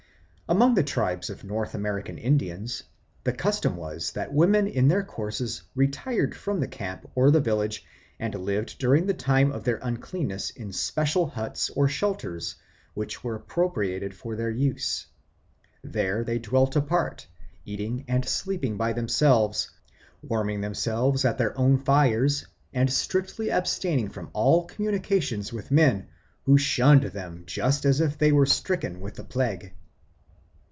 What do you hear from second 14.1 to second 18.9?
to their use. There they dwelt apart, eating and sleeping